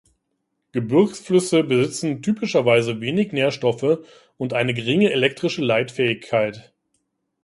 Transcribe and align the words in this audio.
Gebirgsflüsse 0.71 1.63
besitzen 1.63 2.23
typischerweise 2.23 3.01
wenig 3.01 3.33
Nährstoffe 3.33 3.99
und 4.37 4.51
eine 4.51 4.73
geringe 4.73 5.11
elektrische 5.11 5.61
Leitfähigkeit. 5.63 6.73